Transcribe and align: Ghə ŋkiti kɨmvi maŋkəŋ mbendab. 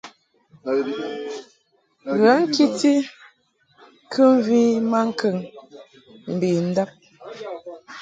Ghə 2.19 2.31
ŋkiti 2.41 2.93
kɨmvi 4.11 4.61
maŋkəŋ 4.91 5.37
mbendab. 6.33 6.89